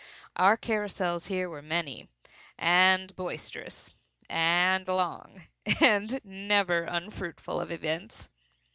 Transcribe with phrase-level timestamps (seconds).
[0.35, 2.07] Our carousals here were many,
[2.57, 3.91] and boisterous,
[4.27, 5.43] and long,
[5.79, 8.27] and never unfruitful of events.